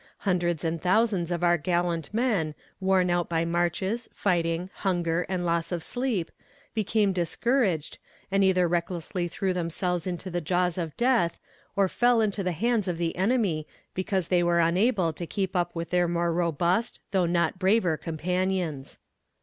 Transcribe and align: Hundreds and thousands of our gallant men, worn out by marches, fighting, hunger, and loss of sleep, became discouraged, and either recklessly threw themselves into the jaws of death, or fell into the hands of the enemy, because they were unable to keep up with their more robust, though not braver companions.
Hundreds 0.21 0.63
and 0.63 0.81
thousands 0.81 1.29
of 1.29 1.43
our 1.43 1.59
gallant 1.59 2.11
men, 2.11 2.55
worn 2.79 3.11
out 3.11 3.29
by 3.29 3.45
marches, 3.45 4.09
fighting, 4.11 4.67
hunger, 4.77 5.27
and 5.29 5.45
loss 5.45 5.71
of 5.71 5.83
sleep, 5.83 6.31
became 6.73 7.13
discouraged, 7.13 7.99
and 8.31 8.43
either 8.43 8.67
recklessly 8.67 9.27
threw 9.27 9.53
themselves 9.53 10.07
into 10.07 10.31
the 10.31 10.41
jaws 10.41 10.79
of 10.79 10.97
death, 10.97 11.39
or 11.75 11.87
fell 11.87 12.19
into 12.19 12.41
the 12.43 12.51
hands 12.51 12.87
of 12.87 12.97
the 12.97 13.15
enemy, 13.15 13.67
because 13.93 14.29
they 14.29 14.41
were 14.41 14.59
unable 14.59 15.13
to 15.13 15.27
keep 15.27 15.55
up 15.55 15.75
with 15.75 15.91
their 15.91 16.07
more 16.07 16.33
robust, 16.33 16.99
though 17.11 17.27
not 17.27 17.59
braver 17.59 17.95
companions. 17.95 18.99